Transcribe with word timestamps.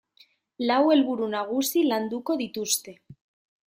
Lau 0.71 0.79
helburu 0.95 1.29
nagusi 1.35 1.87
landuko 1.93 2.41
dituzte. 2.45 3.01